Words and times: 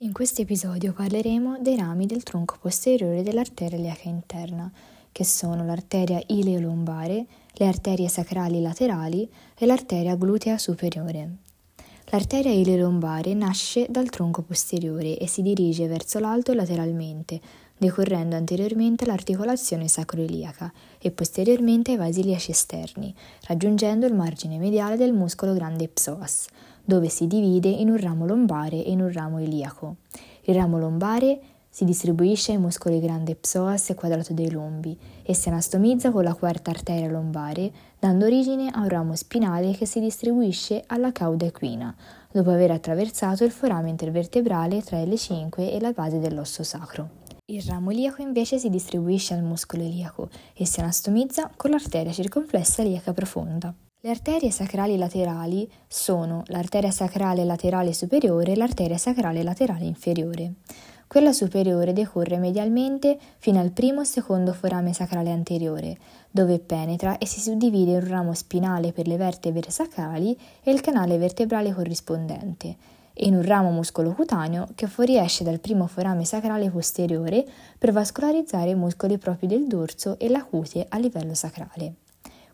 In 0.00 0.12
questo 0.12 0.42
episodio 0.42 0.92
parleremo 0.92 1.56
dei 1.62 1.74
rami 1.74 2.04
del 2.04 2.22
tronco 2.22 2.58
posteriore 2.60 3.22
dell'arteria 3.22 3.78
iliaca 3.78 4.10
interna, 4.10 4.70
che 5.10 5.24
sono 5.24 5.64
l'arteria 5.64 6.22
ileolombare, 6.26 7.24
le 7.52 7.66
arterie 7.66 8.06
sacrali 8.06 8.60
laterali 8.60 9.26
e 9.56 9.64
l'arteria 9.64 10.14
glutea 10.14 10.58
superiore. 10.58 11.36
L'arteria 12.10 12.52
ileolombare 12.52 13.32
nasce 13.32 13.86
dal 13.88 14.10
tronco 14.10 14.42
posteriore 14.42 15.16
e 15.16 15.26
si 15.26 15.40
dirige 15.40 15.86
verso 15.86 16.18
l'alto 16.18 16.52
lateralmente, 16.52 17.40
decorrendo 17.76 18.36
anteriormente 18.36 19.04
l'articolazione 19.04 19.88
sacroiliaca 19.88 20.72
e 20.98 21.10
posteriormente 21.10 21.92
ai 21.92 21.96
vasi 21.96 22.20
iliaci 22.20 22.50
esterni, 22.50 23.14
raggiungendo 23.46 24.06
il 24.06 24.14
margine 24.14 24.58
mediale 24.58 24.96
del 24.96 25.12
muscolo 25.12 25.52
grande 25.52 25.88
psoas, 25.88 26.46
dove 26.84 27.08
si 27.08 27.26
divide 27.26 27.68
in 27.68 27.90
un 27.90 28.00
ramo 28.00 28.26
lombare 28.26 28.84
e 28.84 28.90
in 28.90 29.02
un 29.02 29.12
ramo 29.12 29.40
iliaco. 29.40 29.96
Il 30.42 30.54
ramo 30.54 30.78
lombare 30.78 31.40
si 31.68 31.84
distribuisce 31.84 32.52
ai 32.52 32.58
muscoli 32.58 33.00
grande 33.00 33.34
psoas 33.34 33.90
e 33.90 33.94
quadrato 33.94 34.32
dei 34.32 34.50
lombi 34.50 34.96
e 35.22 35.34
si 35.34 35.50
anastomizza 35.50 36.10
con 36.10 36.24
la 36.24 36.32
quarta 36.32 36.70
arteria 36.70 37.10
lombare, 37.10 37.70
dando 37.98 38.24
origine 38.24 38.70
a 38.70 38.80
un 38.80 38.88
ramo 38.88 39.14
spinale 39.14 39.72
che 39.72 39.84
si 39.84 40.00
distribuisce 40.00 40.84
alla 40.86 41.12
cauda 41.12 41.44
equina, 41.44 41.94
dopo 42.32 42.50
aver 42.50 42.70
attraversato 42.70 43.44
il 43.44 43.50
forame 43.50 43.90
intervertebrale 43.90 44.82
tra 44.82 45.02
L5 45.02 45.50
e 45.70 45.78
la 45.78 45.92
base 45.92 46.18
dell'osso 46.18 46.62
sacro. 46.62 47.25
Il 47.48 47.62
ramo 47.62 47.92
iliaco 47.92 48.22
invece 48.22 48.58
si 48.58 48.68
distribuisce 48.68 49.32
al 49.32 49.44
muscolo 49.44 49.84
iliaco 49.84 50.28
e 50.52 50.66
si 50.66 50.80
anastomizza 50.80 51.48
con 51.54 51.70
l'arteria 51.70 52.10
circonflessa 52.10 52.82
iliaca 52.82 53.12
profonda. 53.12 53.72
Le 54.00 54.10
arterie 54.10 54.50
sacrali 54.50 54.96
laterali 54.96 55.70
sono 55.86 56.42
l'arteria 56.46 56.90
sacrale 56.90 57.44
laterale 57.44 57.92
superiore 57.92 58.50
e 58.50 58.56
l'arteria 58.56 58.98
sacrale 58.98 59.44
laterale 59.44 59.84
inferiore. 59.84 60.54
Quella 61.06 61.32
superiore 61.32 61.92
decorre 61.92 62.36
medialmente 62.38 63.16
fino 63.38 63.60
al 63.60 63.70
primo 63.70 64.00
e 64.00 64.06
secondo 64.06 64.52
forame 64.52 64.92
sacrale 64.92 65.30
anteriore, 65.30 65.96
dove 66.28 66.58
penetra 66.58 67.16
e 67.18 67.26
si 67.26 67.38
suddivide 67.38 67.92
in 67.92 67.98
un 67.98 68.08
ramo 68.08 68.34
spinale 68.34 68.90
per 68.90 69.06
le 69.06 69.16
vertebre 69.16 69.70
sacrali 69.70 70.36
e 70.64 70.72
il 70.72 70.80
canale 70.80 71.16
vertebrale 71.16 71.72
corrispondente, 71.72 72.76
in 73.18 73.34
un 73.34 73.42
ramo 73.42 73.70
muscolo-cutaneo 73.70 74.68
che 74.74 74.86
fuoriesce 74.86 75.44
dal 75.44 75.60
primo 75.60 75.86
forame 75.86 76.24
sacrale 76.24 76.70
posteriore 76.70 77.44
per 77.78 77.92
vascolarizzare 77.92 78.70
i 78.70 78.74
muscoli 78.74 79.18
propri 79.18 79.46
del 79.46 79.66
dorso 79.66 80.18
e 80.18 80.28
la 80.28 80.44
cute 80.44 80.86
a 80.88 80.98
livello 80.98 81.34
sacrale. 81.34 81.94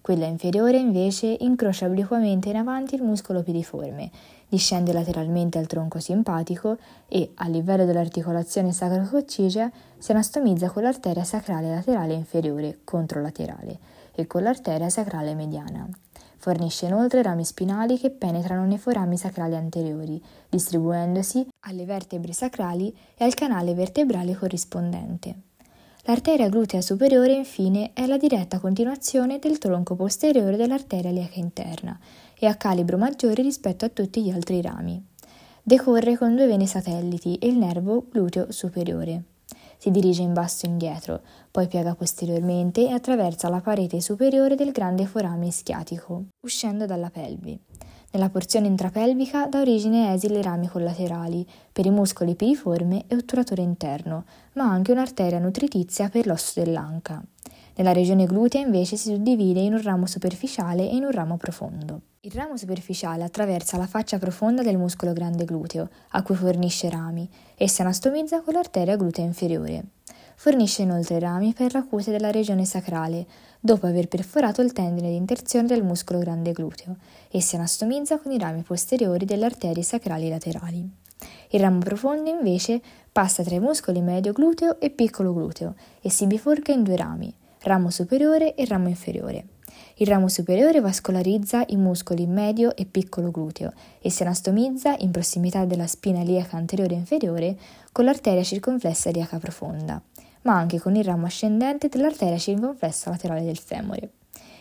Quella 0.00 0.26
inferiore 0.26 0.78
invece 0.78 1.36
incrocia 1.40 1.86
obliquamente 1.86 2.48
in 2.48 2.56
avanti 2.56 2.96
il 2.96 3.02
muscolo 3.02 3.42
piriforme, 3.42 4.10
discende 4.48 4.92
lateralmente 4.92 5.58
al 5.58 5.66
tronco 5.66 6.00
simpatico 6.00 6.76
e, 7.06 7.30
a 7.36 7.46
livello 7.46 7.84
dell'articolazione 7.84 8.72
sacrococcigea, 8.72 9.70
si 9.98 10.10
anastomizza 10.10 10.70
con 10.70 10.82
l'arteria 10.82 11.22
sacrale 11.22 11.68
laterale 11.68 12.14
inferiore 12.14 12.80
controlaterale 12.82 13.78
e 14.12 14.26
con 14.26 14.42
l'arteria 14.42 14.90
sacrale 14.90 15.34
mediana. 15.34 15.88
Fornisce 16.42 16.86
inoltre 16.86 17.22
rami 17.22 17.44
spinali 17.44 17.96
che 17.96 18.10
penetrano 18.10 18.64
nei 18.64 18.76
forami 18.76 19.16
sacrali 19.16 19.54
anteriori, 19.54 20.20
distribuendosi 20.48 21.46
alle 21.60 21.84
vertebre 21.84 22.32
sacrali 22.32 22.92
e 23.14 23.22
al 23.22 23.32
canale 23.34 23.74
vertebrale 23.74 24.34
corrispondente. 24.34 25.36
L'arteria 26.02 26.48
glutea 26.48 26.80
superiore, 26.80 27.34
infine, 27.34 27.92
è 27.92 28.06
la 28.06 28.16
diretta 28.16 28.58
continuazione 28.58 29.38
del 29.38 29.58
tronco 29.58 29.94
posteriore 29.94 30.56
dell'arteria 30.56 31.10
iliaca 31.10 31.38
interna 31.38 31.96
e 32.36 32.46
ha 32.48 32.56
calibro 32.56 32.98
maggiore 32.98 33.40
rispetto 33.40 33.84
a 33.84 33.90
tutti 33.90 34.20
gli 34.20 34.30
altri 34.30 34.60
rami. 34.60 35.00
Decorre 35.62 36.18
con 36.18 36.34
due 36.34 36.48
vene 36.48 36.66
satelliti 36.66 37.36
e 37.36 37.46
il 37.46 37.56
nervo 37.56 38.04
gluteo 38.10 38.50
superiore. 38.50 39.31
Si 39.82 39.90
dirige 39.90 40.22
in 40.22 40.32
basso 40.32 40.64
indietro, 40.66 41.22
poi 41.50 41.66
piega 41.66 41.96
posteriormente 41.96 42.86
e 42.86 42.92
attraversa 42.92 43.48
la 43.48 43.60
parete 43.60 44.00
superiore 44.00 44.54
del 44.54 44.70
grande 44.70 45.06
forame 45.06 45.48
ischiatico, 45.48 46.26
uscendo 46.44 46.86
dalla 46.86 47.10
pelvi. 47.10 47.58
Nella 48.12 48.28
porzione 48.28 48.68
intrapelvica 48.68 49.48
dà 49.48 49.58
origine 49.58 50.06
a 50.06 50.12
esili 50.12 50.40
rami 50.40 50.68
collaterali 50.68 51.44
per 51.72 51.84
i 51.84 51.90
muscoli 51.90 52.36
piriforme 52.36 53.06
e 53.08 53.16
otturatore 53.16 53.62
interno, 53.62 54.24
ma 54.52 54.70
anche 54.70 54.92
un'arteria 54.92 55.40
nutritizia 55.40 56.08
per 56.08 56.28
l'osso 56.28 56.60
dell'anca. 56.62 57.20
Nella 57.74 57.92
regione 57.92 58.26
glutea 58.26 58.60
invece 58.60 58.96
si 58.96 59.08
suddivide 59.08 59.60
in 59.60 59.72
un 59.72 59.82
ramo 59.82 60.04
superficiale 60.06 60.82
e 60.82 60.94
in 60.94 61.04
un 61.04 61.10
ramo 61.10 61.38
profondo. 61.38 62.00
Il 62.20 62.32
ramo 62.32 62.56
superficiale 62.56 63.24
attraversa 63.24 63.78
la 63.78 63.86
faccia 63.86 64.18
profonda 64.18 64.62
del 64.62 64.76
muscolo 64.76 65.14
grande 65.14 65.44
gluteo, 65.44 65.88
a 66.10 66.22
cui 66.22 66.34
fornisce 66.34 66.90
rami, 66.90 67.28
e 67.56 67.68
si 67.68 67.80
anastomizza 67.80 68.42
con 68.42 68.52
l'arteria 68.54 68.96
glutea 68.96 69.24
inferiore. 69.24 69.84
Fornisce 70.36 70.82
inoltre 70.82 71.18
rami 71.18 71.54
per 71.54 71.72
la 71.72 71.82
cute 71.82 72.10
della 72.10 72.30
regione 72.30 72.64
sacrale, 72.66 73.26
dopo 73.58 73.86
aver 73.86 74.06
perforato 74.06 74.60
il 74.60 74.72
tendine 74.72 75.08
di 75.08 75.16
inserzione 75.16 75.66
del 75.66 75.82
muscolo 75.82 76.18
grande 76.18 76.52
gluteo, 76.52 76.96
e 77.30 77.40
si 77.40 77.56
anastomizza 77.56 78.18
con 78.18 78.32
i 78.32 78.38
rami 78.38 78.62
posteriori 78.62 79.24
delle 79.24 79.46
arterie 79.46 79.82
sacrali 79.82 80.28
laterali. 80.28 80.88
Il 81.50 81.60
ramo 81.60 81.78
profondo 81.78 82.28
invece 82.28 82.80
passa 83.10 83.42
tra 83.42 83.54
i 83.54 83.60
muscoli 83.60 84.00
medio 84.00 84.32
gluteo 84.32 84.78
e 84.78 84.90
piccolo 84.90 85.32
gluteo 85.32 85.74
e 86.00 86.10
si 86.10 86.26
biforca 86.26 86.72
in 86.72 86.82
due 86.82 86.96
rami, 86.96 87.34
ramo 87.62 87.90
superiore 87.90 88.54
e 88.54 88.64
ramo 88.66 88.88
inferiore. 88.88 89.46
Il 89.96 90.06
ramo 90.06 90.28
superiore 90.28 90.80
vascolarizza 90.80 91.64
i 91.68 91.76
muscoli 91.76 92.26
medio 92.26 92.74
e 92.76 92.86
piccolo 92.86 93.30
gluteo 93.30 93.72
e 94.00 94.10
si 94.10 94.22
anastomizza 94.22 94.94
in 94.98 95.10
prossimità 95.10 95.64
della 95.64 95.86
spina 95.86 96.20
iliaca 96.20 96.56
anteriore 96.56 96.94
e 96.94 96.98
inferiore 96.98 97.56
con 97.92 98.04
l'arteria 98.04 98.42
circonflessa 98.42 99.10
iliaca 99.10 99.38
profonda 99.38 100.02
ma 100.42 100.54
anche 100.56 100.80
con 100.80 100.94
il 100.96 101.04
ramo 101.04 101.26
ascendente 101.26 101.88
dell'arteria 101.88 102.38
circonflessa 102.38 103.10
laterale 103.10 103.44
del 103.44 103.58
femore. 103.58 104.12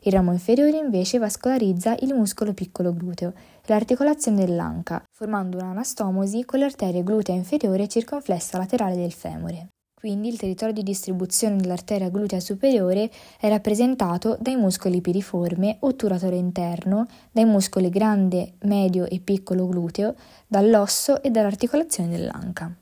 Il 0.00 0.12
ramo 0.12 0.32
inferiore 0.32 0.76
invece 0.76 1.18
vascolarizza 1.18 1.96
il 2.00 2.14
muscolo 2.14 2.52
piccolo 2.54 2.92
gluteo 2.92 3.30
e 3.30 3.64
l'articolazione 3.66 4.44
dell'anca, 4.44 5.02
formando 5.10 5.58
un'anastomosi 5.58 6.44
con 6.44 6.60
l'arteria 6.60 7.02
glutea 7.02 7.34
inferiore 7.34 7.88
circonflessa 7.88 8.58
laterale 8.58 8.94
del 8.94 9.12
femore. 9.12 9.70
Quindi 9.98 10.28
il 10.28 10.36
territorio 10.36 10.74
di 10.74 10.82
distribuzione 10.82 11.56
dell'arteria 11.56 12.10
glutea 12.10 12.38
superiore 12.38 13.10
è 13.40 13.48
rappresentato 13.48 14.36
dai 14.38 14.54
muscoli 14.54 15.00
piriforme, 15.00 15.78
otturatore 15.80 16.36
interno, 16.36 17.06
dai 17.32 17.46
muscoli 17.46 17.88
grande, 17.88 18.52
medio 18.64 19.06
e 19.06 19.20
piccolo 19.20 19.66
gluteo, 19.66 20.14
dall'osso 20.46 21.22
e 21.22 21.30
dall'articolazione 21.30 22.10
dell'anca. 22.10 22.76